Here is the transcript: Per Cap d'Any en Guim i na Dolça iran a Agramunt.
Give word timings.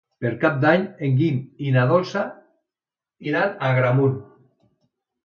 Per 0.23 0.29
Cap 0.43 0.55
d'Any 0.61 0.85
en 1.07 1.11
Guim 1.19 1.35
i 1.67 1.73
na 1.75 1.83
Dolça 1.91 2.23
iran 3.33 3.53
a 3.53 3.69
Agramunt. 3.75 4.17